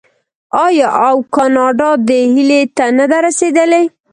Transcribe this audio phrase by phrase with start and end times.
[0.65, 3.83] آیا او کاناډا دې هیلې ته نه ده رسیدلې؟